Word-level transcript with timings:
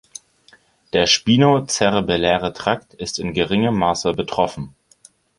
Der 0.93 1.05
spinocerebelläre 1.05 2.53
Trakt 2.53 2.95
ist 2.95 3.19
in 3.19 3.33
geringerem 3.33 3.77
Maße 3.77 4.13
betroffen. 4.15 4.73